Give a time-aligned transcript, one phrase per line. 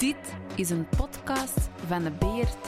[0.00, 2.66] Dit is een podcast van de BRT.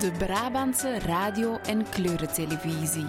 [0.00, 3.06] De Brabantse radio- en kleurentelevisie.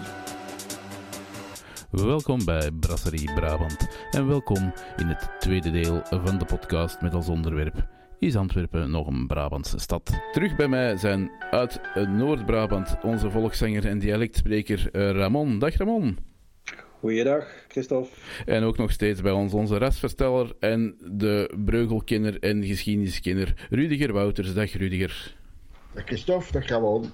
[1.90, 7.28] Welkom bij Brasserie Brabant en welkom in het tweede deel van de podcast met als
[7.28, 7.91] onderwerp
[8.22, 10.12] Is Antwerpen nog een Brabantse stad?
[10.32, 15.60] Terug bij mij zijn uit Noord-Brabant onze volkszanger en dialectspreker eh, Ramon.
[15.60, 16.18] Dag Ramon.
[17.00, 18.10] Goeiedag, Christophe.
[18.46, 24.54] En ook nog steeds bij ons onze rasversteller en de breugelkenner en geschiedeniskenner Rudiger Wouters.
[24.54, 25.36] Dag Rudiger.
[25.94, 27.06] Dag Christophe, dag Ramon.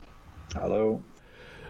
[0.47, 1.01] Hallo.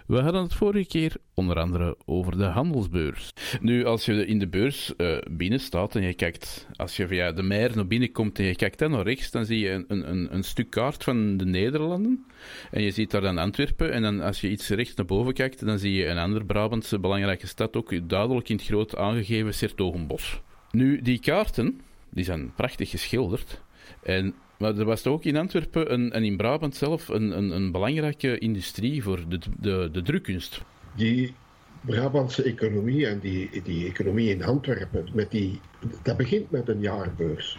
[0.07, 3.33] We hadden het vorige keer onder andere over de handelsbeurs.
[3.61, 7.31] Nu, als je in de beurs uh, binnen staat en je kijkt, als je via
[7.31, 10.09] de meer naar binnen komt en je kijkt dan naar rechts, dan zie je een,
[10.11, 12.25] een, een stuk kaart van de Nederlanden.
[12.71, 13.91] En je ziet daar dan Antwerpen.
[13.91, 16.99] En dan als je iets rechts naar boven kijkt, dan zie je een andere Brabantse
[16.99, 20.41] belangrijke stad ook duidelijk in het groot aangegeven, Sertogenbos.
[20.71, 23.61] Nu, die kaarten, die zijn prachtig geschilderd.
[24.03, 28.37] En maar er was ook in Antwerpen en in Brabant zelf een, een, een belangrijke
[28.37, 30.61] industrie voor de, de, de drukkunst.
[30.95, 31.33] Die
[31.81, 35.59] Brabantse economie en die, die economie in Antwerpen, met die,
[36.03, 37.57] dat begint met een jaarbeurs.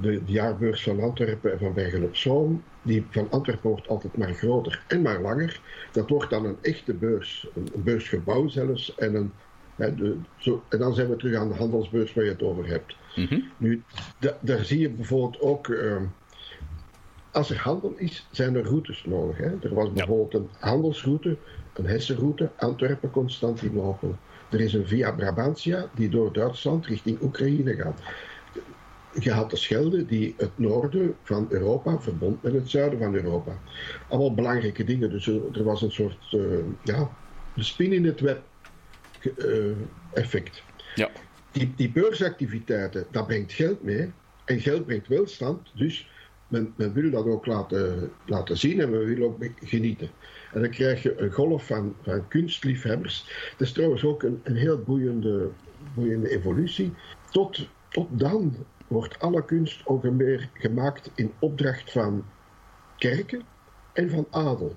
[0.00, 4.34] De, jaarbeurs van Antwerpen en van Bergen op Zoom, die van Antwerpen wordt altijd maar
[4.34, 5.60] groter en maar langer.
[5.92, 8.94] Dat wordt dan een echte beurs, een beursgebouw zelfs.
[8.94, 9.32] En, een,
[9.78, 12.66] hè, de, zo, en dan zijn we terug aan de handelsbeurs waar je het over
[12.66, 12.96] hebt.
[13.16, 13.40] Mhm.
[13.56, 13.82] Nu,
[14.18, 15.68] da- daar zie je bijvoorbeeld ook.
[15.68, 16.02] ehm,
[17.32, 19.36] als er handel is, zijn er routes nodig.
[19.36, 19.50] Hè?
[19.62, 21.36] Er was bijvoorbeeld een handelsroute,
[21.74, 24.16] een Hessenroute, Antwerpen-Constantinopel.
[24.50, 28.00] Er is een Via Brabantia die door Duitsland richting Oekraïne gaat.
[29.20, 33.52] Je had de Schelde die het noorden van Europa verbond met het zuiden van Europa.
[34.08, 35.10] Allemaal belangrijke dingen.
[35.10, 36.40] Dus er, was een soort eh,
[36.82, 37.10] ja,
[37.54, 38.42] de spin in het web
[40.12, 40.62] effect
[40.94, 41.10] Ja.
[41.52, 44.12] die, die beursactiviteiten, dat brengt geld mee.
[44.44, 45.70] En geld brengt welstand.
[45.74, 46.08] Dus
[46.48, 50.10] men, men wil dat ook laten, laten zien en men wil ook genieten.
[50.52, 53.24] En dan krijg je een golf van, van kunstliefhebbers.
[53.50, 55.50] Dat is trouwens ook een, een heel boeiende,
[55.94, 56.92] boeiende evolutie.
[57.30, 62.24] Tot, tot dan wordt alle kunst ook meer gemaakt in opdracht van
[62.98, 63.42] kerken
[63.92, 64.76] en van adel.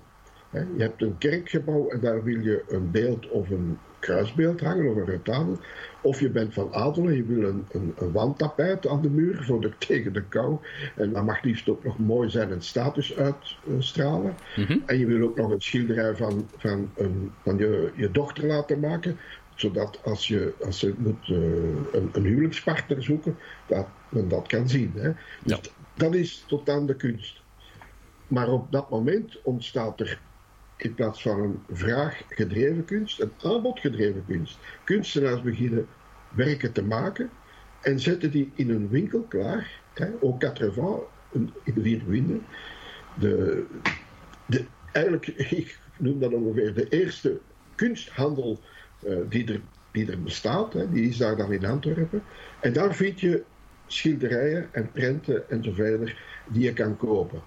[0.51, 4.95] Je hebt een kerkgebouw en daar wil je een beeld of een kruisbeeld hangen of
[4.95, 5.57] een retabel.
[6.01, 9.44] Of je bent van adel en je wil een, een, een wandtapijt aan de muur
[9.44, 10.57] voor de, tegen de kou.
[10.95, 14.35] En dat mag liefst ook nog mooi zijn en status uitstralen.
[14.85, 18.79] En je wil ook nog een schilderij van, van, een, van je, je dochter laten
[18.79, 19.17] maken.
[19.56, 21.35] Zodat als, je, als ze moet eh,
[22.00, 23.38] een, een huwelijkspartner zoeken,
[23.68, 24.91] dat men dat kan zien.
[24.95, 25.12] Hè.
[25.44, 25.59] Dus Ja.
[25.95, 27.41] dat is tot aan de kunst.
[28.28, 30.19] Maar op dat moment ontstaat er
[30.84, 34.59] in plaats van een vraag gedreven kunst, een aanbod gedreven kunst.
[34.84, 35.88] Kunstenaars beginnen
[36.36, 37.30] werken te maken
[37.81, 39.81] en zetten die in een winkel klaar.
[39.94, 41.03] Hè, au quatre vents,
[41.64, 42.42] in de vier winden.
[43.19, 43.66] De,
[44.46, 45.28] de, eigenlijk,
[45.62, 47.40] ik noem dat ongeveer de eerste
[47.75, 48.59] kunsthandel
[49.06, 49.62] eh, die, er,
[49.92, 50.74] die er bestaat.
[50.74, 52.24] Hè, die is daar dan in Antwerpen.
[52.59, 53.44] En daar vind je
[53.88, 57.42] schilderijen en prenten en zo verder die je kan kopen.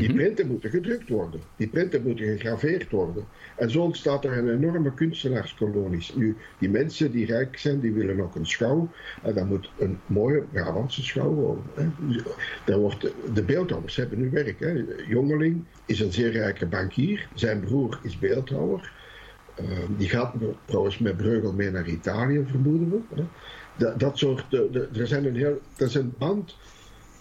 [0.00, 1.40] Die prenten moeten gedrukt worden.
[1.56, 3.24] Die prenten moeten gegraveerd worden.
[3.56, 6.06] En zo ontstaat er een enorme kunstenaarskolonie.
[6.14, 8.88] Nu, die mensen die rijk zijn, die willen ook een schouw.
[9.22, 11.64] En dat moet een mooie Brabantse schouw worden.
[11.74, 11.86] Hè.
[12.64, 14.60] Daar wordt, de beeldhouwers hebben nu werk.
[14.60, 14.84] Hè.
[15.08, 17.28] Jongeling is een zeer rijke bankier.
[17.34, 18.92] Zijn broer is beeldhouwer.
[19.54, 19.64] Eh,
[19.96, 20.34] die gaat
[20.64, 23.00] trouwens met Breugel mee naar Italië, vermoeden we.
[23.14, 23.24] Hè.
[23.76, 26.56] Dat, dat soort, de, de- er zijn een heel, dat is een band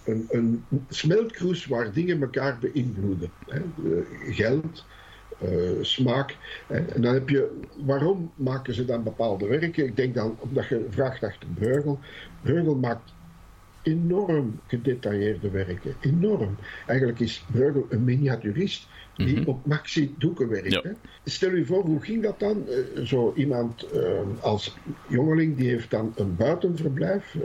[0.06, 3.30] een, een smeltkroes waar dingen elkaar beïnvloeden.
[3.47, 3.58] Hè.
[3.59, 4.86] Eh, geld,
[5.40, 5.50] eh,
[5.81, 6.38] smaak.
[6.68, 6.78] Hè.
[6.78, 9.86] En dan heb je, waarom maken ze dan bepaalde werken?
[9.86, 12.00] Ik denk dan, omdat je vraagt achter Breugel.
[12.42, 13.13] Breugel maakt
[13.81, 15.95] enorm gedetailleerde werken.
[16.01, 16.56] Enorm.
[16.88, 20.72] Eigenlijk is Breugel een miniaturist die op maxi doeken werkt.
[20.72, 20.81] Ja.
[20.81, 20.92] Hè.
[21.24, 22.68] Stel u voor, hoe ging dat dan?
[22.68, 23.88] Eh, zo iemand
[24.39, 27.36] als jongeling, die heeft dan een buitenverblijf...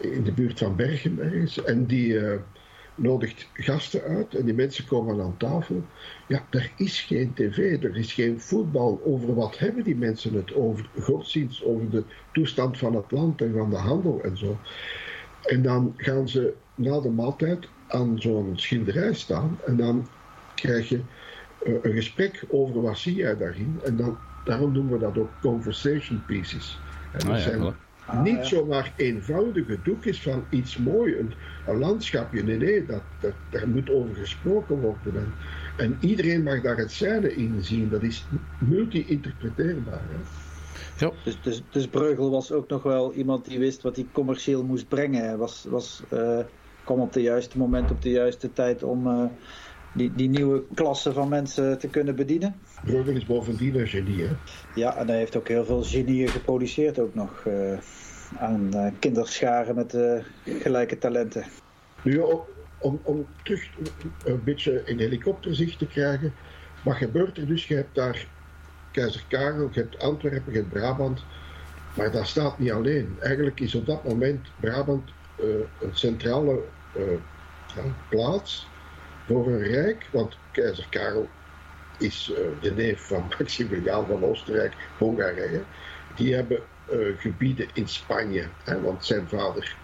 [0.00, 1.62] in de buurt van Bergen ergens.
[1.64, 2.38] En die eh,
[2.94, 5.84] nodigt gasten uit en die mensen komen aan tafel.
[6.26, 9.00] Ja, er is geen tv, er is geen voetbal.
[9.04, 10.54] Over wat hebben die mensen het?
[10.54, 14.58] Over godsdienst, over de toestand van het land en van de handel en zo.
[15.42, 20.08] En dan gaan ze na de maaltijd aan zo'n schilderij staan en dan
[20.54, 21.00] krijg je
[21.64, 23.80] eh, een gesprek over wat zie jij daarin.
[23.84, 26.80] En dan, daarom noemen we dat ook conversation pieces.
[27.12, 27.74] En dat Ah ja, zijn
[28.12, 28.22] voilà.
[28.22, 31.32] niet zomaar eenvoudige doekjes van iets moois, een,
[31.66, 32.42] een landschapje.
[32.42, 35.14] Nee, nee, dat, dat, daar moet over gesproken worden.
[35.14, 35.34] En
[35.76, 37.88] En iedereen mag daar het zijne in zien.
[37.88, 38.26] Dat is
[38.58, 40.02] multi-interpreteerbaar.
[40.08, 40.16] Hè?
[41.06, 41.12] Ja.
[41.24, 44.88] Dus, dus, dus Breugel was ook nog wel iemand die wist wat hij commercieel moest
[44.88, 45.24] brengen.
[45.24, 46.38] Hij was, was, uh,
[46.84, 49.24] kwam op de juiste moment, op de juiste tijd om uh,
[49.94, 52.54] die, die nieuwe klasse van mensen te kunnen bedienen.
[52.84, 54.22] Breugel is bovendien een genie.
[54.22, 54.32] Hè?
[54.74, 57.44] Ja, en hij heeft ook heel veel genieën geproduceerd ook nog.
[57.44, 57.78] Uh,
[58.38, 59.96] aan kinderscharen met
[60.44, 61.44] gelijke talenten.
[62.02, 62.22] Nu,
[62.78, 63.68] om, om terug
[64.24, 66.32] een beetje in helikopterzicht te krijgen.
[66.84, 67.68] Wat gebeurt er dus?
[67.68, 68.26] Je hebt daar
[68.90, 71.24] Keizer Karel, je hebt Antwerpen, je hebt Brabant.
[71.96, 73.16] Maar dat staat niet alleen.
[73.20, 75.10] Eigenlijk is op dat moment Brabant
[75.80, 76.62] een centrale
[78.08, 78.68] plaats
[79.30, 80.08] voor een rijk.
[80.12, 81.28] Want keizer Karel
[81.98, 85.62] is uh, de neef van Maximiliaan van Oostenrijk, Hongarije.
[86.14, 86.62] Die hebben
[87.18, 88.44] gebieden in Spanje.
[88.64, 89.76] Hè, want zijn vader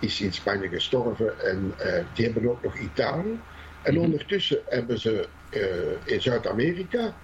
[0.00, 1.74] is in Spanje gestorven en
[2.14, 3.38] die hebben ook nog Italië.
[3.82, 4.02] En Mhm.
[4.02, 5.28] ondertussen hebben ze
[6.04, 7.14] in Zuid-Amerika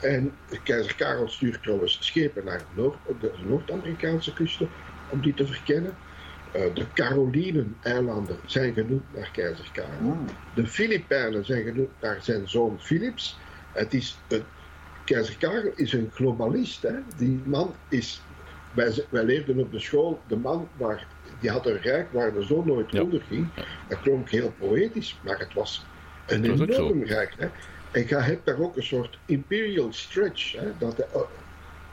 [0.00, 4.68] en keizer Karel stuurt trouwens schepen naar Noord, de Noord-Amerikaanse kusten
[5.06, 5.96] om die te verkennen.
[6.56, 10.10] Uh, de Carolinen-eilanden zijn genoemd naar keizer Karel.
[10.10, 10.18] Ah.
[10.54, 13.38] De Filipijnen zijn genoemd naar zijn zoon Philips.
[13.72, 14.42] Het is een,
[15.04, 16.82] keizer Karel is een globalist.
[16.82, 16.94] Hè?
[17.16, 18.22] Die man is.
[18.74, 21.06] Wij, wij leerden op de school, de man waar,
[21.40, 23.02] die had een rijk waar de zon nooit Ja.
[23.02, 23.48] onderging.
[23.88, 25.84] Dat klonk heel poëtisch, maar het was
[26.26, 27.34] een enorm rijk.
[27.38, 27.48] Hè?
[27.90, 30.52] En je hebt daar ook een soort imperial stretch.
[30.52, 30.70] Hè?
[30.78, 31.20] Dat de, uh,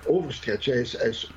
[0.06, 0.66] overstretch.
[0.66, 1.32] Hij, is, hij, is,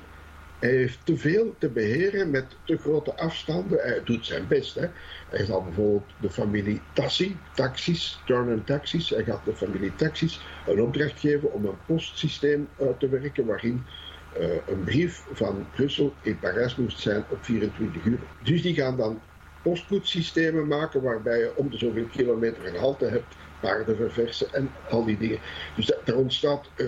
[0.61, 3.79] hij heeft te veel te beheren met te grote afstanden.
[3.81, 4.75] Hij doet zijn best.
[4.75, 4.87] Hè?
[5.29, 9.09] Hij zal bijvoorbeeld de familie Tassi, taxis, Turner Taxis.
[9.09, 13.85] Hij gaat de familie Taxis een opdracht geven om een postsysteem uit te werken waarin
[14.39, 18.19] uh, een brief van Brussel in Parijs moest zijn op 24 uur.
[18.43, 19.21] Dus die gaan dan
[19.61, 25.05] postkoetssystemen maken waarbij je om de zoveel kilometer een halte hebt, paarden verversen en al
[25.05, 25.39] die dingen.
[25.75, 26.87] Dus dat, er ontstaat uh,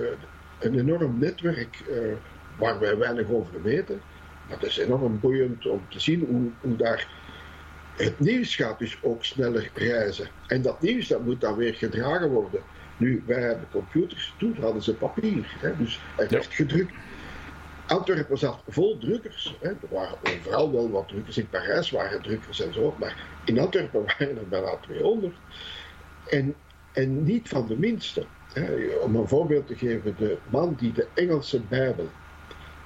[0.59, 2.13] een enorm netwerk uh,
[2.57, 4.01] waar wij weinig over weten.
[4.47, 7.07] Maar het is enorm boeiend om te zien hoe, hoe daar
[7.95, 10.27] het nieuws gaat dus ook sneller reizen.
[10.47, 12.61] En dat nieuws dat moet dan weer gedragen worden.
[12.97, 15.55] Nu, wij hebben computers, toen hadden ze papier.
[15.59, 16.37] Hè, dus het Ja.
[16.37, 16.93] werd gedrukt.
[17.87, 19.57] Antwerpen zat vol drukkers.
[19.61, 19.69] Hè.
[19.69, 21.37] Er waren overal wel wat drukkers.
[21.37, 22.95] In Parijs waren drukkers en zo.
[22.99, 25.35] Maar in Antwerpen waren er bijna 200.
[26.29, 26.55] En,
[26.93, 28.25] en niet van de minste.
[28.53, 28.73] Hè.
[29.01, 32.09] Om een voorbeeld te geven, de man die de Engelse Bijbel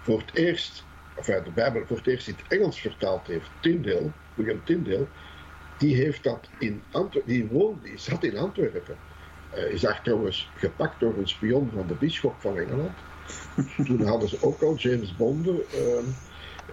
[0.08, 0.84] voor het eerst,
[1.16, 5.08] of de Bijbel voor het eerst in het Engels vertaald heeft, Tyndale, William Tyndale,
[5.78, 8.98] die heeft dat in Antwerpen, die woonde, die zat in Antwerpen.
[9.56, 12.98] Uh, is daar trouwens gepakt door een spion van de bisschop van Engeland.
[13.88, 15.54] Toen hadden ze ook al James Bond uh,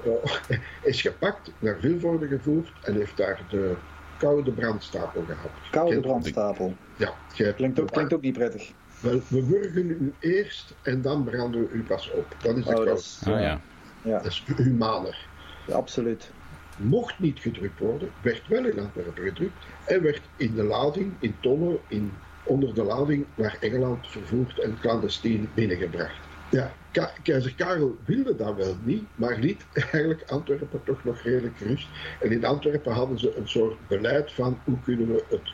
[0.06, 3.76] uh, is gepakt, naar Vilvoorde gevoerd en heeft daar de
[4.18, 5.50] koude brandstapel gehad.
[5.70, 6.74] Koude brandstapel.
[6.96, 7.14] Ja,
[7.56, 8.72] Klinkt ook, klinkt ook niet prettig.
[9.04, 12.36] Wel, we wurgen u eerst en dan branden we u pas op.
[12.40, 13.60] Dat is de Oh, dat is, Ah ja,
[14.02, 14.18] ja.
[14.18, 15.28] Dat is humaner.
[15.72, 16.32] absoluut.
[16.76, 21.34] Mocht niet gedrukt worden, werd wel in Antwerpen gedrukt en werd in de lading, in
[21.40, 22.12] tonnen, in,
[22.44, 26.28] onder de lading naar Engeland vervoerd en clandestien binnengebracht.
[26.50, 31.58] Ja, Ka- keizer Karel wilde dat wel niet, maar liet eigenlijk Antwerpen toch nog redelijk
[31.58, 31.88] rust.
[32.20, 35.52] En in Antwerpen hadden ze een soort beleid van hoe kunnen we, het,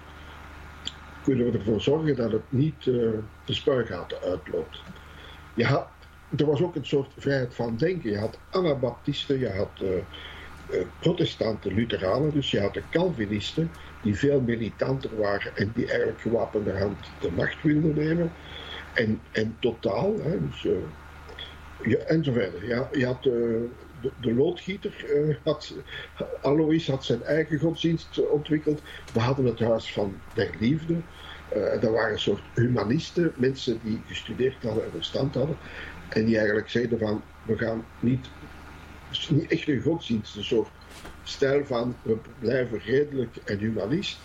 [1.23, 2.95] kunnen we ervoor zorgen dat het niet eh,
[3.45, 4.83] de spuigaten uitloopt.
[5.55, 5.87] Je had,
[6.37, 8.11] er was ook een soort vrijheid van denken.
[8.11, 13.71] Je had Anabaptisten, je had eh, eh, protestanten, Lutheranen, dus je had de Calvinisten,
[14.03, 18.33] die veel militanter waren en die eigenlijk gewapende hand de macht wilden nemen.
[18.95, 20.67] En, en totaal, hè, dus,
[21.83, 22.67] ja, en zo verder.
[22.67, 23.29] Ja, je had
[24.21, 25.75] de, loodgieter, eh, had,
[26.43, 28.83] Alois had zijn eigen godsdienst ontwikkeld.
[29.13, 30.95] We hadden het Huis van der Liefde.
[31.49, 35.57] Eh dat waren een soort humanisten, mensen die gestudeerd hadden en verstand hadden.
[36.09, 38.27] En die eigenlijk zeiden van, we gaan niet,
[39.29, 40.69] niet echt een godsdienst, een soort
[41.23, 44.19] stijl van, we blijven redelijk en humanist.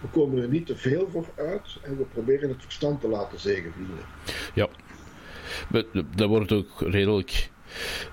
[0.00, 3.40] We komen er niet te veel voor uit en we proberen het verstand te laten
[3.40, 4.04] zegenvieren.
[4.54, 4.68] Ja.
[5.68, 5.84] Maar
[6.16, 7.50] Dat wordt ook redelijk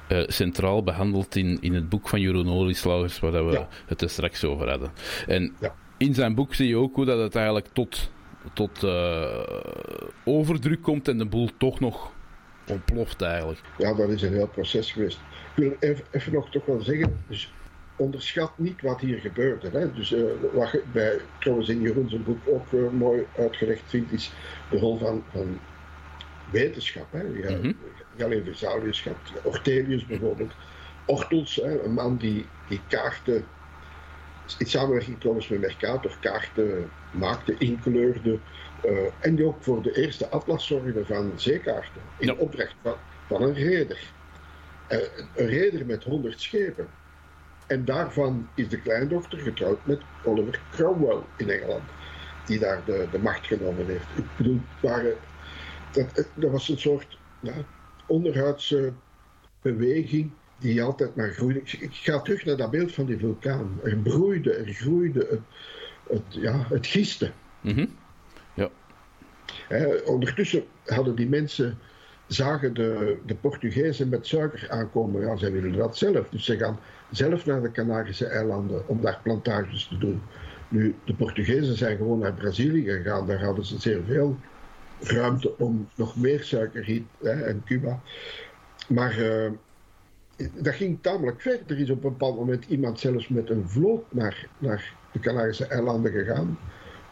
[0.08, 3.68] eh, centraal behandeld in, in het boek van Jeroen Olieslagers, waar dat we Ja.
[3.86, 4.92] het er straks over hadden.
[5.28, 5.76] En Ja.
[5.98, 8.12] in zijn boek zie je ook hoe dat het eigenlijk tot,
[8.54, 9.40] tot eh,
[10.26, 12.12] overdruk komt en de boel toch nog
[12.68, 13.60] ontploft eigenlijk.
[13.78, 15.20] Ja, dat is een heel proces geweest.
[15.56, 17.54] Ik wil even, even nog toch wel zeggen, dus
[17.96, 19.70] onderschat niet wat hier gebeurde.
[19.70, 19.94] Hè?
[19.94, 20.22] Dus eh,
[20.54, 24.32] wat je bij, trouwens in Jeroen zijn boek ook mooi uitgelegd vindt, is
[24.70, 25.60] de rol van, van
[26.52, 27.08] wetenschap.
[27.12, 27.24] Hè?
[27.24, 27.72] Mhm.
[28.22, 30.54] Galen Vesalius gehad, Ortelius bijvoorbeeld.
[31.06, 33.46] Ortels, hè, een man die, die kaarten
[34.58, 38.40] in samenwerking trouwens met Mercator kaarten maakte, inkleurde.
[38.86, 42.02] Uh, en die ook voor de eerste atlas zorgde van zeekaarten.
[42.18, 42.34] In Ja.
[42.34, 42.96] opdracht van,
[43.28, 44.00] van een reder.
[44.88, 44.98] Eh,
[45.36, 46.88] een reder met 100 schepen.
[47.68, 51.90] En daarvan is de kleindochter getrouwd met Oliver Cromwell in Engeland.
[52.46, 54.06] Die daar de, de macht genomen heeft.
[54.16, 55.14] Ik bedoel, waren,
[55.92, 57.54] dat, dat was een soort ja,
[58.08, 58.94] onderhuidse
[59.62, 61.60] beweging die altijd maar groeide.
[61.60, 63.80] Ik, ga terug naar dat beeld van die vulkaan.
[63.84, 65.42] Er broeide, er groeide, het,
[66.08, 67.32] het, ja, het giste.
[67.62, 67.86] Mhm.
[69.68, 71.78] Hè, ondertussen hadden die mensen,
[72.28, 75.22] zagen de, de Portugezen met suiker aankomen.
[75.22, 76.30] Ja, zij willen dat zelf.
[76.30, 76.80] Dus ze gaan
[77.10, 80.22] zelf naar de Canarische eilanden om daar plantages te doen.
[80.68, 83.28] Nu, de Portugezen zijn gewoon naar Brazilië gegaan.
[83.28, 84.38] Daar hadden ze zeer veel
[85.04, 88.02] ruimte om nog meer suikerriet hè, en Cuba.
[88.88, 89.52] Maar eh,
[90.54, 91.60] dat ging tamelijk ver.
[91.68, 95.66] Er is op een bepaald moment iemand zelfs met een vloot naar, naar de Canarische
[95.66, 96.58] eilanden gegaan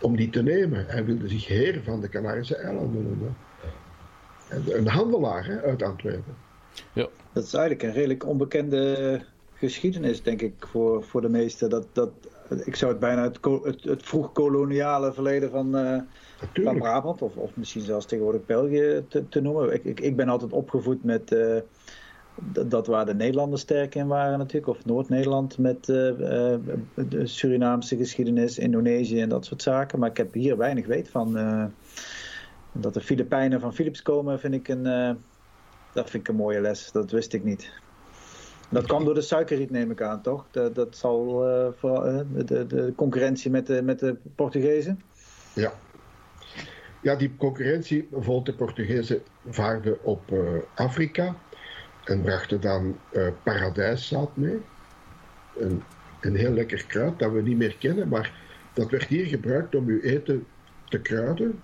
[0.02, 0.86] om die te nemen.
[0.88, 3.36] Hij wilde zich heer van de Canarische eilanden noemen.
[4.48, 6.36] En Een handelaar hè, uit Antwerpen.
[7.34, 9.22] Dat is eigenlijk een redelijk onbekende
[9.54, 11.70] geschiedenis, denk ik, voor, voor de meesten.
[11.70, 12.12] Dat, dat,
[12.58, 16.00] ik zou het bijna het, het, het vroeg-koloniale verleden van, eh,
[16.64, 16.78] van.
[16.78, 19.74] Brabant, of, of misschien zelfs tegenwoordig België, te, te noemen.
[19.74, 21.58] Ik, ik, ik ben altijd opgevoed met eh,
[22.68, 25.96] dat, waar de Nederlanders sterk in waren natuurlijk, of Noord-Nederland met eh,
[26.96, 30.00] de Surinaamse geschiedenis, Indonesië en dat soort zaken.
[30.00, 31.34] Maar ik heb hier weinig weet van.
[32.72, 34.84] dat de Filipijnen van Philips komen, vind ik een,
[35.94, 36.92] dat vind ik een mooie les.
[36.92, 37.72] Dat wist ik niet.
[38.70, 40.46] Dat kwam door de suikerriet, neem ik aan, toch?
[40.52, 45.02] Dat, dat zal eh, de, de concurrentie met de, met de Portugezen.
[45.54, 45.74] Ja.
[47.02, 50.40] Ja, die concurrentie, bijvoorbeeld de Portugezen vaarden op eh,
[50.76, 51.36] Afrika
[52.04, 52.98] en brachten dan
[53.44, 54.62] paradijszaad mee.
[55.58, 55.84] Een,
[56.22, 58.34] een heel lekker kruid dat we niet meer kennen, maar
[58.74, 60.48] dat werd hier gebruikt om uw eten
[60.90, 61.62] te kruiden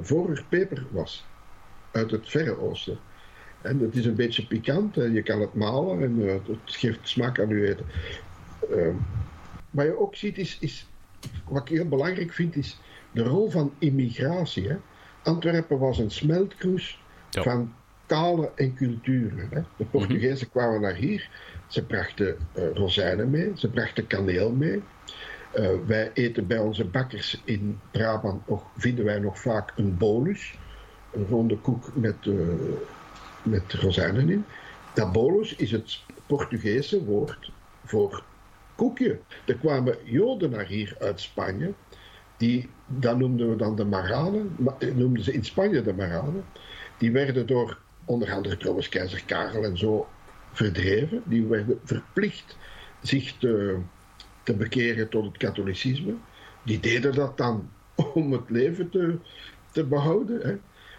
[0.00, 1.26] voor er peper was.
[1.90, 2.98] Uit het Verre Oosten.
[3.64, 6.98] En het is een beetje pikant en je kan het malen en eh, het geeft
[7.02, 7.86] smaak aan uw eten.
[8.70, 8.88] Eh,
[9.70, 10.86] wat je ook ziet is, is,
[11.48, 12.80] wat ik heel belangrijk vind, is
[13.12, 14.68] de rol van immigratie.
[14.68, 14.76] Hè.
[15.22, 17.42] Antwerpen was een smeltkroes Ja.
[17.42, 17.74] van
[18.06, 19.48] talen en culturen.
[19.50, 19.60] Hè.
[19.76, 21.28] De Portugezen kwamen naar hier,
[21.66, 24.82] ze brachten eh, rozijnen mee, ze brachten kaneel mee.
[25.52, 30.58] Eh, wij eten bij onze bakkers in Brabant nog, vinden wij nog vaak een bolus,
[31.12, 32.16] een ronde koek met,
[33.44, 34.44] met rozijnen in.
[34.94, 37.52] Dat bolus is het Portugese woord
[37.84, 38.24] voor
[38.74, 39.18] koekje.
[39.46, 41.72] Er kwamen Joden naar hier uit Spanje.
[42.36, 44.54] Die, dat noemden we dan de Maranen.
[44.58, 46.44] ma- eh, Noemden ze in Spanje de Maranen.
[46.98, 50.08] Die werden door onder andere trouwens keizer Karel en zo
[50.52, 51.22] verdreven.
[51.24, 52.56] Die werden verplicht
[53.02, 53.78] zich te,
[54.42, 56.14] te bekeren tot het katholicisme.
[56.62, 57.70] Die deden dat dan
[58.14, 59.18] om het leven te,
[59.72, 60.40] te behouden.
[60.48, 60.56] Hè.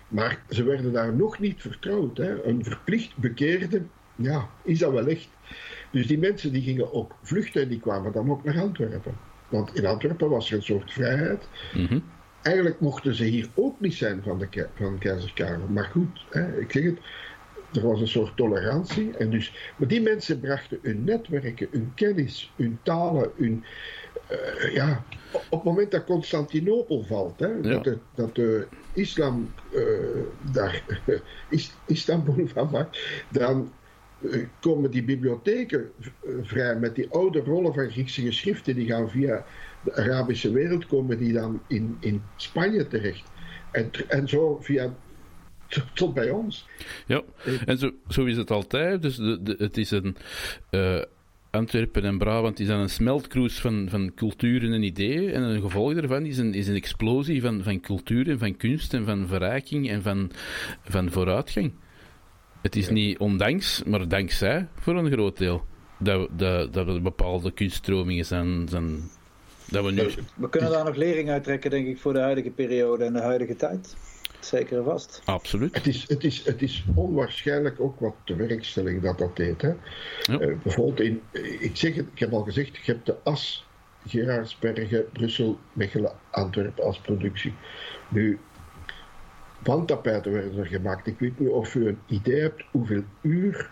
[0.07, 2.17] Maar ze werden daar nog niet vertrouwd.
[2.17, 2.43] Hè.
[2.43, 3.81] Een verplicht bekeerde,
[4.15, 5.27] ja, is dat wel echt.
[5.91, 9.13] Dus die mensen die gingen ook vluchten en die kwamen dan ook naar Antwerpen.
[9.49, 11.47] Want in Antwerpen was er een soort vrijheid.
[11.73, 11.99] Mhm.
[12.41, 15.67] Eigenlijk mochten ze hier ook niet zijn van, de, ke- van keizer Karel.
[15.67, 16.99] Maar goed, hè, ik zeg het,
[17.73, 19.17] er was een soort tolerantie.
[19.17, 23.63] En dus, maar die mensen brachten hun netwerken, hun kennis, hun talen, hun...
[24.27, 27.61] eh, ja, op het moment dat Constantinopel valt, hè, Ja.
[27.61, 29.81] dat, de, dat de islam eh,
[30.51, 30.83] daar
[31.49, 32.99] is, Istanbul van maakt,
[33.31, 33.71] dan
[34.31, 35.91] eh, komen die bibliotheken
[36.41, 38.75] vrij met die oude rollen van Griekse geschriften.
[38.75, 39.45] Die gaan via
[39.83, 43.23] de Arabische wereld komen die dan in, in Spanje terecht.
[43.71, 44.93] En, en zo via
[45.93, 46.67] tot, bij ons.
[47.05, 47.21] Ja,
[47.65, 49.01] en zo, zo is het altijd.
[49.01, 50.17] Dus de, de, het is een.
[51.55, 55.29] Antwerpen en Brabant is dan een smeltkroes van, van culturen en ideeën.
[55.33, 58.93] En een gevolg daarvan is een, is een explosie van, van cultuur en van kunst
[58.93, 60.31] en van verrijking en van,
[60.83, 61.71] van vooruitgang.
[62.61, 65.65] Het is niet ondanks, maar dankzij voor een groot deel.
[65.99, 68.99] Dat, we- dat, dat er bepaalde kunststromingen zijn, zijn.
[69.71, 70.03] Dat we nu.
[70.35, 73.21] We kunnen daar nog lering uit trekken, denk ik, voor de huidige periode en de
[73.21, 73.95] huidige tijd.
[74.45, 75.21] Zeker en vast.
[75.25, 75.75] Absoluut.
[75.75, 79.61] Het is, het, is, het is onwaarschijnlijk ook wat de werkstelling dat dat deed.
[79.61, 79.67] Hè.
[80.21, 80.39] Ja.
[80.39, 81.21] Eh, bijvoorbeeld, in,
[81.59, 83.67] ik, zeg het, ik heb al gezegd, je hebt de as,
[84.07, 87.53] Gerardsbergen, Brussel, Mechelen, Antwerpen als productie.
[88.09, 88.39] Nu,
[89.63, 91.07] wandtapijten werden er gemaakt.
[91.07, 93.69] Ik weet niet of u een idee hebt hoeveel uur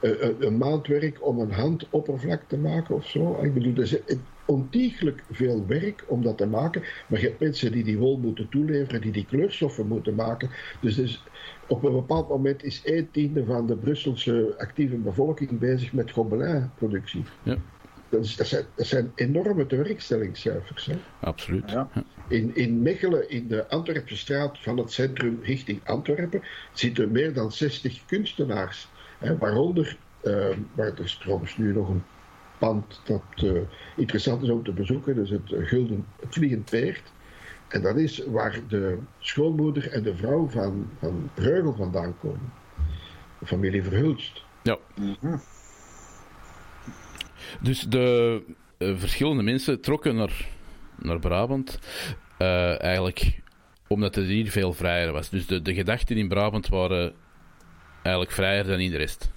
[0.00, 3.38] eh, een, maand werk om een handoppervlak te maken of zo.
[3.42, 3.96] Ik bedoel, is
[4.46, 6.82] ontiegelijk veel werk om dat te maken.
[7.06, 10.50] Maar je hebt mensen die die wol moeten toeleveren, die die kleurstoffen moeten maken.
[10.80, 11.24] Dus, dus
[11.66, 17.24] op een bepaald moment is een tiende van de Brusselse actieve bevolking bezig met gobelinproductie.
[17.42, 17.56] Ja.
[18.08, 20.86] dat, is, dat, zijn, dat zijn enorme tewerkstellingscijfers.
[20.86, 20.96] Hè?
[21.20, 21.70] Absoluut.
[21.70, 21.88] Ja.
[22.28, 27.52] In, in Mechelen, in de Antwerpse straat van het centrum richting Antwerpen, zitten meer dan
[27.52, 28.88] 60 kunstenaars.
[29.18, 32.02] Hè, waaronder, uh, waar er is trouwens nu nog een
[32.58, 33.60] pand dat uh,
[33.96, 37.12] interessant is om te bezoeken, dat is het, Gulden, het Vliegend Peert.
[37.68, 42.52] En dat is waar de schoonmoeder en de vrouw van, van Breugel vandaan komen.
[43.38, 44.44] De familie Verhulst.
[44.62, 44.78] Ja.
[47.60, 48.42] Dus de
[48.78, 50.48] uh, verschillende mensen trokken naar,
[50.98, 51.78] naar Brabant.
[52.38, 53.40] Uh, eigenlijk
[53.88, 55.28] omdat het hier veel vrijer was.
[55.30, 57.12] Dus de, de gedachten in Brabant waren
[58.02, 59.30] eigenlijk vrijer dan in de rest.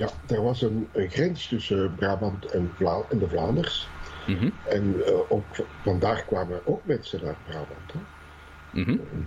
[0.00, 3.88] Ja, er was een, een grens tussen Brabant en, Vla en de Vlaanders.
[4.26, 4.52] Mm -hmm.
[4.68, 5.44] En uh, ook
[5.82, 7.92] vandaag kwamen ook mensen naar Brabant.
[7.92, 8.00] Hè?
[8.72, 9.26] Mm -hmm.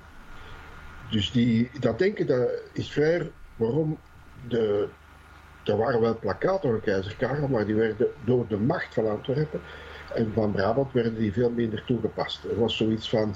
[1.10, 3.32] Dus die, dat denken dat is vrij.
[3.56, 3.98] Waarom
[4.48, 4.88] de,
[5.64, 9.62] er waren wel plakaten van keizer Karel, maar die werden door de macht van Antwerpen
[10.14, 12.44] en van Brabant werden die veel minder toegepast.
[12.44, 13.36] Er was zoiets van,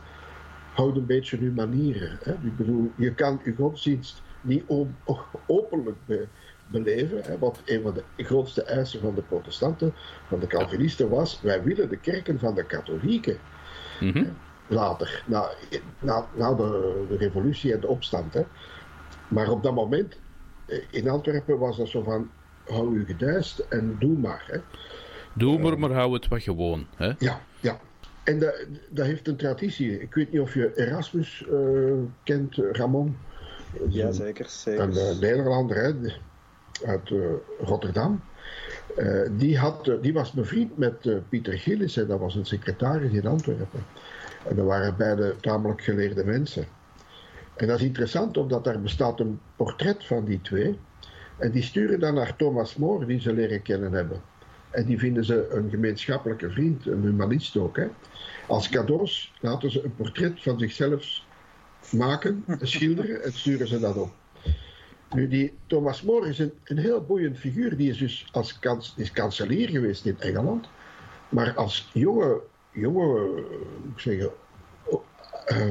[0.73, 2.17] houd een beetje uw manieren.
[2.21, 2.31] Hè?
[2.31, 4.63] Ik bedoel, je kan je godsdienst niet
[5.47, 5.97] openlijk
[6.67, 7.37] beleven, hè?
[7.37, 9.93] wat een van de grootste eisen van de protestanten,
[10.27, 13.37] van de Calvinisten was, wij willen de kerken van de katholieken.
[13.99, 14.37] Mm -hmm.
[14.67, 15.49] Later, na,
[15.99, 18.33] na, na de, de, revolutie en de opstand.
[18.33, 18.43] Hè?
[19.27, 20.17] Maar op dat moment,
[20.91, 22.29] in Antwerpen was dat zo van,
[22.65, 24.43] hou u gedijst en doe maar.
[24.47, 24.59] Hè?
[25.33, 26.87] Doe maar, maar hou het wat gewoon.
[26.95, 27.11] Hè?
[27.19, 27.79] Ja, ja.
[28.23, 30.01] En dat, dat heeft een traditie.
[30.01, 31.93] Ik weet niet of je Erasmus uh,
[32.23, 33.17] kent, Ramon.
[33.89, 34.45] Ja, zeker.
[34.49, 34.81] zeker.
[34.81, 35.93] Een uh, Nederlander hè,
[36.85, 37.25] uit uh,
[37.59, 38.21] Rotterdam.
[39.31, 43.85] die, had, die was bevriend met Pieter Gillis, en dat was een secretaris in Antwerpen.
[44.47, 46.67] En dat waren beide tamelijk geleerde mensen.
[47.55, 50.79] En dat is interessant, omdat daar bestaat een portret van die twee.
[51.37, 54.21] En die sturen dan naar Thomas More, die ze leren kennen hebben.
[54.69, 57.77] En die vinden ze een gemeenschappelijke vriend, een humanist ook.
[57.77, 57.87] Hè.
[58.47, 61.21] Als cadeaus laten ze een portret van zichzelf
[61.91, 64.11] maken, schilderen en sturen ze dat op.
[65.13, 67.77] Nu, die Thomas More is een, heel boeiend figuur.
[67.77, 70.69] Die is dus als kans, kanselier geweest in Engeland.
[71.29, 72.41] Maar als jonge,
[72.71, 73.43] jonge
[73.95, 74.29] ik
[75.51, 75.69] uh,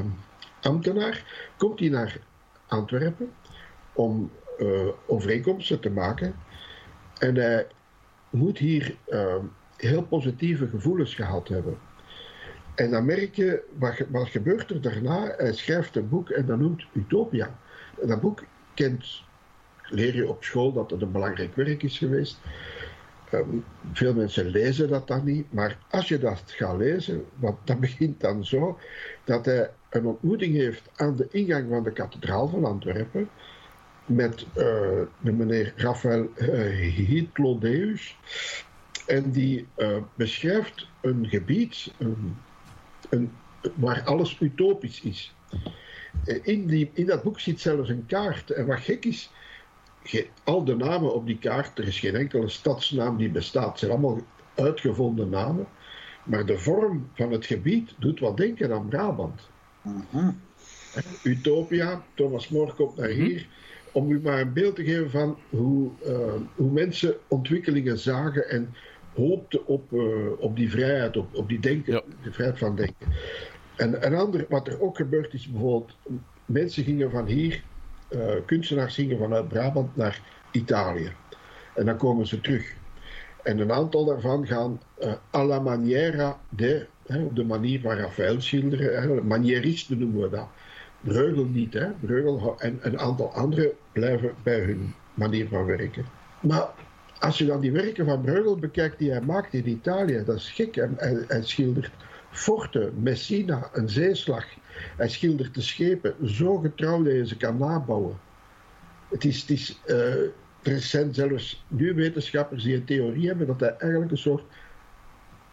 [0.61, 2.19] ambtenaar komt hij naar
[2.67, 3.33] Antwerpen
[3.93, 6.35] om uh, overeenkomsten te maken.
[7.19, 7.67] En hij
[8.29, 9.35] moet hier uh,
[9.77, 11.77] heel positieve gevoelens gehad hebben.
[12.75, 15.33] En dan merk je, wat, wat gebeurt er daarna?
[15.37, 17.59] Hij schrijft een boek en dat noemt Utopia.
[18.01, 19.23] En dat boek kent,
[19.89, 22.39] leer je op school dat het een belangrijk werk is geweest.
[23.33, 27.79] Um, veel mensen lezen dat dan niet, maar als je dat gaat lezen, want dat
[27.87, 28.79] begint dan zo,
[29.23, 33.29] dat hij een ontmoeting heeft aan de ingang van de kathedraal van Antwerpen
[34.05, 34.63] met uh,
[35.19, 38.17] de meneer Raphaël uh, Hitlodeus.
[39.05, 42.37] En die uh, beschrijft een gebied een,
[43.09, 43.31] een,
[43.75, 45.35] waar alles utopisch is.
[46.43, 48.51] In, die, in dat boek zit zelfs een kaart.
[48.51, 49.31] En wat gek is,
[50.43, 53.69] al de namen op die kaart, er is geen enkele stadsnaam die bestaat.
[53.69, 54.21] Het zijn allemaal
[54.55, 55.67] uitgevonden namen.
[56.23, 59.49] Maar de vorm van het gebied doet wat denken aan Brabant.
[59.81, 60.39] -hmm.
[61.23, 63.47] Utopia, Thomas More komt naar hier
[63.91, 68.73] om u maar een beeld te geven van hoe, uh, hoe mensen ontwikkelingen zagen en
[69.13, 72.01] hoopten op, uh, op die vrijheid, op, op die denken, Ja.
[72.23, 73.07] de vrijheid van denken.
[73.75, 75.97] En een ander, wat er ook gebeurd is, bijvoorbeeld,
[76.45, 77.63] mensen gingen van hier,
[78.09, 81.11] uh, kunstenaars gingen vanuit Brabant naar Italië.
[81.75, 82.75] En dan komen ze terug.
[83.43, 87.95] En een aantal daarvan gaan uh, à la maniera de, hè, op de manier van
[87.95, 90.47] Raphaël schilderen, manieristen noemen we dat.
[91.01, 91.87] Breugel niet, hè.
[91.99, 96.05] Breugel en een aantal anderen blijven bij hun manier van werken.
[96.39, 96.67] Maar
[97.19, 100.51] als je dan die werken van Breugel bekijkt die hij maakt in Italië, dat is
[100.51, 100.75] gek.
[100.75, 101.91] Hij, hij schildert
[102.37, 104.45] Forte, Messina, een zeeslag.
[104.97, 108.19] Hij schildert de schepen zo getrouw dat je ze kan nabouwen.
[109.09, 110.13] Het is, het is, uh,
[110.61, 114.43] er zijn zelfs nu wetenschappers die een theorie hebben dat hij eigenlijk een soort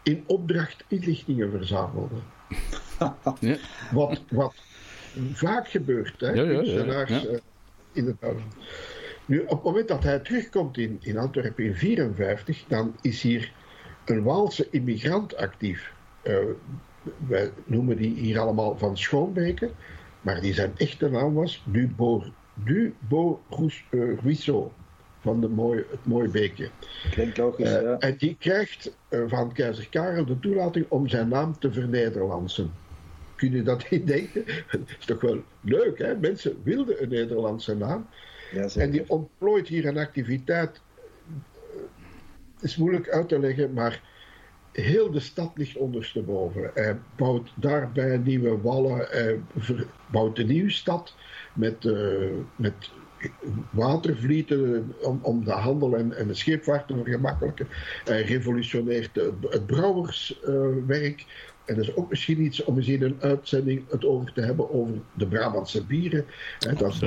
[0.03, 2.15] in opdracht inlichtingen verzamelde.
[3.41, 3.57] Ja.
[3.93, 4.55] Wat, wat
[5.33, 6.33] vaak gebeurt, hè?
[6.33, 7.39] Ja, kunstenaars uh,
[7.93, 8.55] in het buitenland.
[9.27, 13.53] Nu, op het moment dat hij terugkomt in, in Antwerpen in 1954, dan is hier
[14.05, 15.94] een Waalse immigrant actief.
[16.25, 16.39] Uh,
[17.27, 19.71] wij noemen die hier allemaal van Schoonbeke,
[20.21, 23.41] maar die zijn echte naam was Dubo, Dubo
[23.91, 24.69] uh, Ruisseau,
[25.21, 26.71] van de mooie, het mooie beekje.
[27.11, 27.99] Klinkt logisch, Uh, ja.
[27.99, 32.73] En die krijgt van keizer Karel de toelating om zijn naam te vernederlandsen.
[33.37, 34.45] Kun je dat niet denken?
[34.71, 36.17] Dat is toch wel leuk, hè?
[36.17, 38.07] Mensen wilden een Nederlandse naam.
[38.53, 40.81] ja En die ontplooit hier een activiteit.
[42.61, 44.14] is moeilijk uit te leggen, maar
[44.83, 46.71] heel de stad ligt ondersteboven.
[46.75, 49.41] Hij bouwt daarbij nieuwe wallen, hij
[50.11, 51.15] bouwt een nieuwe stad
[51.53, 52.91] met, uh, met
[53.71, 57.67] watervlieten om, om de handel en, en de scheepvaart te vergemakkelijken.
[58.05, 61.53] Hij revolutioneert het brouwerswerk.
[61.65, 64.71] En dat is ook misschien iets om eens in een uitzending het over te hebben
[64.71, 66.27] over de Brabantse bieren.
[66.79, 67.01] dat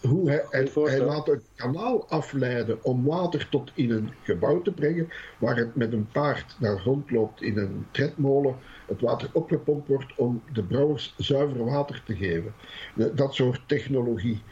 [0.00, 5.08] hoe hij, hij, laat een kanaal afleiden om water tot in een gebouw te brengen,
[5.38, 10.42] waar het met een paard naar rondloopt in een tredmolen, het water opgepompt wordt om
[10.52, 12.54] de brouwers zuiver water te geven.
[13.14, 14.42] Dat soort technologie.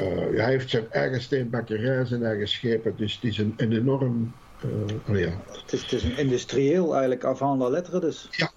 [0.00, 0.06] Uh,
[0.38, 4.34] hij heeft zijn eigen steenbakkerij, zijn eigen schepen, dus het is een, een enorm.
[4.64, 5.40] Uh, oh ja.
[5.46, 8.28] het, is, het, is, een industrieel eigenlijk avant la lettre dus.
[8.30, 8.50] Ja.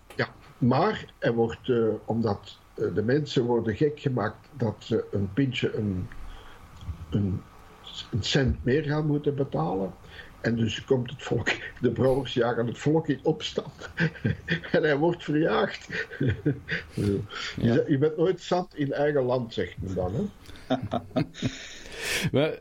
[0.60, 6.08] Maar er wordt, uh, omdat de mensen worden gek gemaakt dat ze een pintje een,
[7.10, 7.42] een,
[8.12, 9.94] een cent meer gaan moeten betalen.
[10.42, 11.50] En dus komt het volk,
[11.82, 13.90] de brouwers jagen het volk in opstand.
[14.72, 15.88] en hij wordt verjaagd.
[17.56, 17.84] ja.
[17.88, 20.14] je, bent nooit zat in eigen land, zegt men dan.
[20.16, 20.78] Hè?
[22.32, 22.60] maar,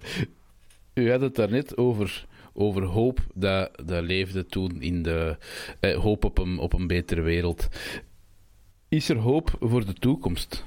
[0.95, 5.37] u had het daarnet over, over hoop dat, dat leefde toen in de
[5.81, 7.69] eh, hoop op een, op een betere wereld.
[8.89, 10.65] Is er hoop voor de toekomst?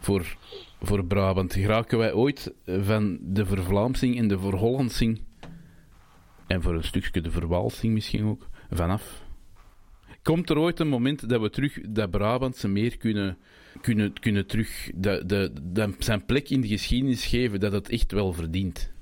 [0.00, 0.36] Voor,
[0.82, 1.54] voor Brabant?
[1.54, 5.20] Geraken wij ooit van de vervlaamsing en de verhollandsing
[6.46, 9.26] en voor een stukje de verwalsing misschien ook vanaf?
[10.22, 13.38] Komt er ooit een moment dat we terug dat Brabantse meer kunnen
[13.80, 18.32] kunnen, kunnen terug de, de, zijn plek in de geschiedenis geven dat het echt wel
[18.32, 18.92] verdient.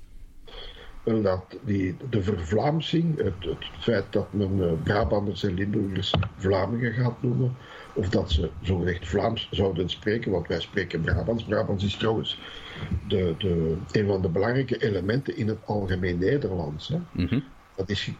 [1.07, 7.21] Dat die, de vervlaamsing, het, het feit dat men uh, Brabanders en Limburgers Vlamingen gaat
[7.21, 7.55] noemen,
[7.93, 11.43] of dat ze zogezegd Vlaams zouden spreken, want wij spreken Brabants.
[11.43, 12.39] Brabants is trouwens
[13.07, 16.87] de, de, een van de belangrijke elementen in het algemeen Nederlands.
[16.87, 16.99] Hè.
[17.11, 17.39] Mhm.
[17.75, 18.11] Dat, is,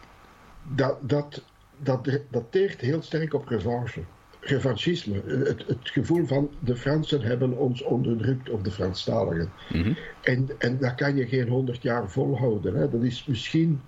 [0.63, 1.43] dat, dat,
[1.77, 4.01] dat dateert heel sterk op revanche
[4.47, 5.21] revanchisme.
[5.25, 9.51] Het, het, gevoel van de Fransen hebben ons onderdrukt op de Franstaligen.
[9.73, 9.95] Mm
[10.27, 12.75] en, en dat kan je geen honderd jaar volhouden.
[12.75, 12.89] Hè.
[12.89, 13.81] Dat is misschien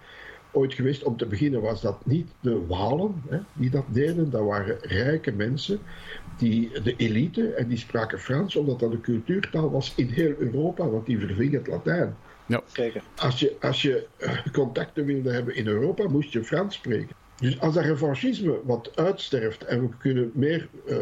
[0.52, 4.30] ooit geweest, om te beginnen was dat niet de Walen hè, die dat deden.
[4.30, 5.80] Dat waren rijke mensen,
[6.38, 10.88] die, de elite, en die spraken Frans omdat dat een cultuurtaal was in heel Europa,
[10.90, 12.16] want die verving het Latijn.
[12.46, 12.62] Ja.
[13.16, 17.16] Als je, als je eh, contacten wilde hebben in Europa, moest je Frans spreken.
[17.40, 20.98] Dus als dat revanchisme wat uitsterft en we kunnen meer uh,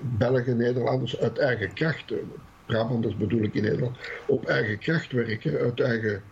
[0.00, 2.18] Belgen, Nederlanders uit eigen kracht, uh,
[2.66, 3.96] Brabanders bedoel ik in Nederland,
[4.26, 6.22] op eigen kracht werken, uit eigen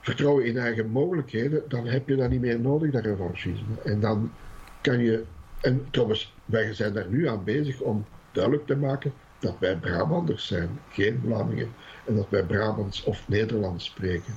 [0.00, 3.80] vertrouwen in eigen mogelijkheden, dan heb je dat niet meer nodig, dat revanchisme.
[3.84, 4.32] En dan
[4.80, 5.24] kan je,
[5.60, 10.46] en trouwens, wij zijn daar nu aan bezig om duidelijk te maken dat wij Brabanders
[10.46, 11.72] zijn, geen Vlamingen,
[12.06, 14.34] en dat wij Brabants of Nederlands spreken.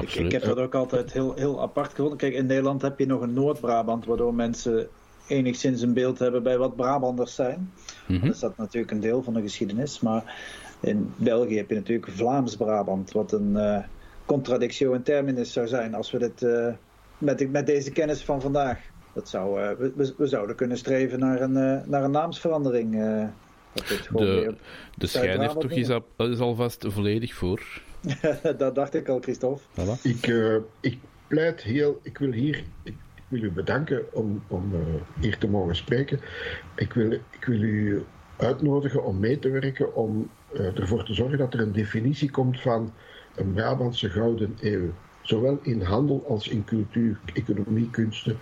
[0.00, 2.18] Ik, heb dat ook altijd heel, heel apart gevonden.
[2.18, 4.88] Kijk, in Nederland heb je nog een Noord-Brabant, waardoor mensen
[5.26, 7.72] enigszins een beeld hebben bij wat Brabanders zijn.
[8.06, 10.00] Mm Dat is dat natuurlijk een deel van de geschiedenis.
[10.00, 10.36] Maar
[10.80, 13.78] in België heb je natuurlijk Vlaams-Brabant, wat een uh,
[14.24, 16.72] contradictio in terminus zou zijn als we dit uh,
[17.18, 18.78] met, met deze kennis van vandaag.
[19.12, 22.92] Dat zou, uh, we, we, zouden kunnen streven naar een, naar een naamsverandering.
[24.10, 24.54] de
[24.94, 27.82] de schijn toch is, al, is alvast volledig voor.
[28.58, 29.62] dat dacht ik al, Christophe.
[30.02, 32.94] Ik, uh, ik pleit heel, ik wil hier, ik,
[33.28, 34.80] wil u bedanken om, om uh,
[35.20, 36.20] hier te mogen spreken.
[36.76, 38.04] Ik wil, ik wil u
[38.36, 42.60] uitnodigen om mee te werken, om uh, ervoor te zorgen dat er een definitie komt
[42.60, 42.92] van
[43.34, 44.92] een Brabantse gouden eeuw.
[45.22, 48.38] Zowel in handel als in cultuur, economie, kunsten.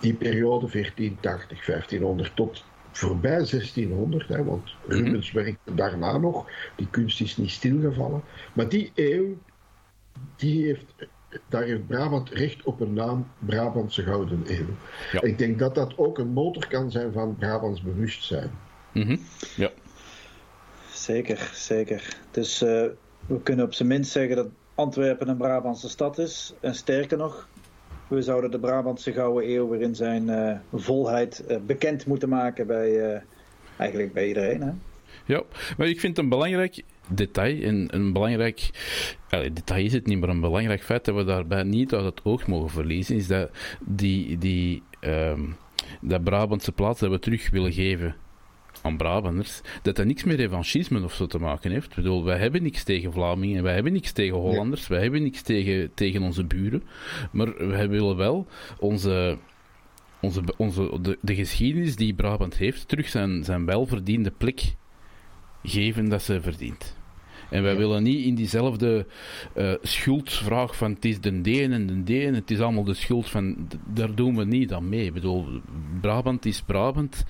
[0.00, 4.96] Die periode 1480, 1500 tot voorbij 1600, hè, want mhm.
[4.96, 6.46] Rubens werkte daarna nog,
[6.76, 8.22] die kunst is niet stilgevallen.
[8.54, 9.36] Maar die eeuw,
[10.36, 10.94] die heeft,
[11.48, 15.20] daar heeft Brabant recht op een naam, Brabantse Gouden Eeuw.
[15.20, 18.50] Ik denk dat dat ook een motor kan zijn van Brabants bewustzijn.
[18.92, 19.20] Mm
[19.56, 19.70] Ja.
[20.92, 22.16] Zeker, zeker.
[22.30, 22.68] Dus uh,
[23.26, 26.54] we kunnen op zijn minst zeggen dat Antwerpen een Brabantse stad is.
[26.60, 27.48] En sterker nog,
[28.08, 32.66] we zouden de Brabantse Gouden Eeuw weer in zijn uh, volheid uh, bekend moeten maken
[32.66, 33.20] bij, uh,
[33.76, 34.60] eigenlijk bij iedereen.
[34.62, 34.70] Hè?
[35.24, 35.42] Ja,
[35.76, 38.70] maar ik vind een belangrijk detail, en een belangrijk,
[39.28, 42.46] detail is het niet, maar een belangrijk feit dat we daarbij niet uit het oog
[42.46, 45.56] mogen verliezen, is dat die, die, um,
[46.00, 48.14] dat Brabantse plaats dat we terug willen geven
[48.82, 51.90] aan Brabanders, dat dat niks met revanchisme of zo te maken heeft.
[51.90, 55.42] Ik bedoel, wij hebben niks tegen Vlamingen, wij hebben niks tegen Hollanders, wij hebben niks
[55.42, 56.82] tegen, tegen onze buren,
[57.30, 58.46] maar wij willen wel
[58.78, 59.38] onze,
[60.20, 64.74] onze, onze, de, de geschiedenis die Brabant heeft, terug zijn, zijn welverdiende plek
[65.62, 66.96] geven dat ze verdient.
[67.50, 69.06] En wij willen niet in diezelfde
[69.56, 73.30] uh, schuldvraag van het is de deen en de deen, het is allemaal de schuld
[73.30, 73.68] van...
[73.86, 75.04] Daar doen we niet aan mee.
[75.04, 75.46] Ik bedoel,
[76.00, 77.24] Brabant is Brabant.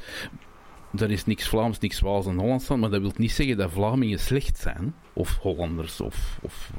[0.97, 3.71] Er is niks Vlaams, niks Waals en Hollands aan, maar dat wil niet zeggen dat
[3.71, 4.95] Vlamingen slecht zijn.
[5.13, 6.71] Of Hollanders, of, of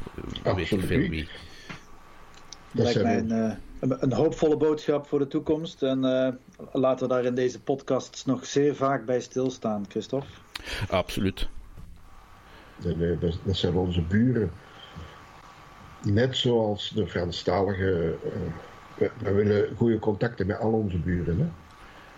[0.44, 1.28] weet ik veel wie.
[2.72, 5.84] Dat lijkt mij een, uh, een, hoopvolle boodschap voor de toekomst.
[5.84, 6.28] En uh,
[6.72, 10.28] laten we daar in deze podcasts nog zeer vaak bij stilstaan, Christophe.
[10.90, 11.48] Absoluut.
[12.84, 14.52] Nee, dat, dat, zijn onze buren.
[16.04, 18.16] Net zoals de Franstalige.
[18.26, 21.40] Uh, we, willen goede contacten met al onze buren.
[21.40, 21.46] Hè?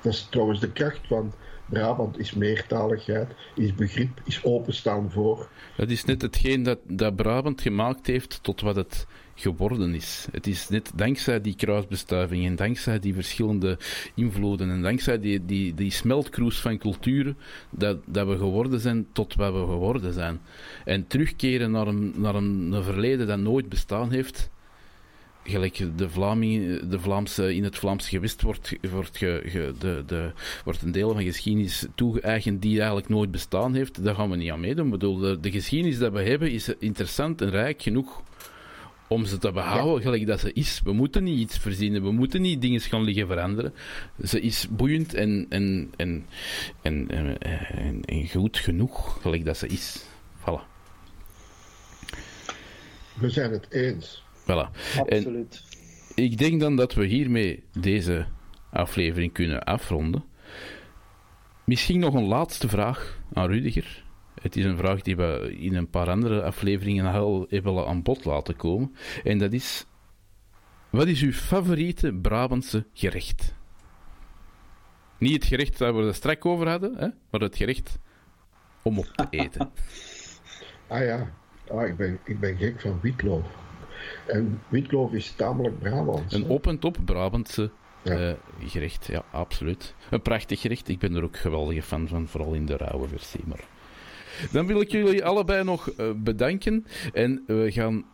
[0.01, 1.33] Dat is trouwens de kracht van
[1.71, 5.49] Brabant is meertaligheid, is begrip, is openstaan voor.
[5.77, 10.27] Dat is net hetgeen dat, dat Brabant gemaakt heeft tot wat het geworden is.
[10.31, 13.77] Het is net dankzij die kruisbestuiving en dankzij die verschillende
[14.15, 17.37] invloeden en dankzij die, die, die smeltkroes van culturen
[17.69, 20.39] dat, dat we geworden zijn tot wat we geworden zijn.
[20.85, 24.49] En terugkeren naar een, naar een, een verleden dat nooit bestaan heeft,
[25.43, 30.31] gelijk de, Vlaming, de Vlaamse, in het Vlaamse gewest wordt, wordt, ge, de, de,
[30.63, 34.03] wordt een deel van geschiedenis toegeëigend die eigenlijk nooit bestaan heeft.
[34.03, 34.85] Daar gaan we niet aan meedoen.
[34.85, 38.23] Ik bedoel, de, de geschiedenis die we hebben is interessant en rijk genoeg
[39.07, 40.81] om ze te behouden gelijk dat ze is.
[40.83, 43.73] We moeten niet iets verzinnen, we moeten niet dingen gaan liggen veranderen.
[44.23, 46.25] Ze is boeiend en, en, en,
[46.81, 50.05] en, en, en goed genoeg gelijk dat ze is.
[50.39, 50.69] Voilà.
[53.13, 54.23] We zijn het eens.
[54.51, 54.97] Voilà.
[54.99, 55.63] Absoluut.
[56.15, 58.25] En ik denk dan dat we hiermee deze
[58.69, 60.23] aflevering kunnen afronden.
[61.63, 64.03] Misschien nog een laatste vraag aan Rudiger.
[64.41, 68.25] Het is een vraag die we in een paar andere afleveringen al hebben aan bod
[68.25, 68.95] laten komen.
[69.23, 69.85] En dat is:
[70.89, 73.55] wat is uw favoriete Brabantse gerecht?
[75.17, 77.99] Niet het gerecht waar we het straks over hadden, hè, maar het gerecht
[78.81, 79.71] om op te eten.
[80.87, 81.31] ah ja,
[81.71, 83.45] ah, ik, ben, ik ben gek van witloof.
[84.27, 86.33] En witloof is tamelijk Brabants.
[86.33, 87.69] Een op en top Brabantse
[88.03, 88.31] uh,
[88.65, 89.93] gerecht, ja, absoluut.
[90.09, 90.87] Een prachtig gerecht.
[90.87, 93.43] Ik ben er ook geweldige fan van, vooral in de rauwe versie.
[93.45, 93.63] Maar
[94.51, 96.85] dan wil ik jullie allebei nog uh, bedanken.
[97.13, 98.05] En we gaan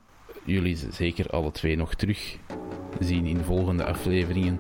[0.44, 2.38] jullie zeker alle twee nog terug
[3.00, 4.60] zien in volgende afleveringen.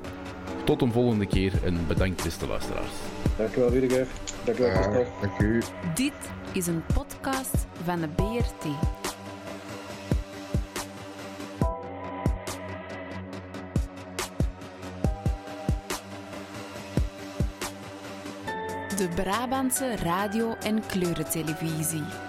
[0.63, 2.91] Tot een volgende keer en bedankt beste luisteraars.
[3.37, 4.07] Dankjewel Rudiger.
[4.45, 5.07] Dankjewel Christophe.
[5.21, 5.61] dank u.
[5.95, 9.06] Dit is een podcast van de BRT.
[19.07, 22.26] De Brabantse radio- en kleurentelevisie.